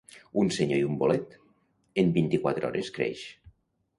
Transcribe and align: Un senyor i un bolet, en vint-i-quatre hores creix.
Un 0.43 0.47
senyor 0.53 0.79
i 0.79 0.85
un 0.91 0.95
bolet, 1.01 1.35
en 2.03 2.09
vint-i-quatre 2.17 2.69
hores 2.71 2.89
creix. 2.99 3.25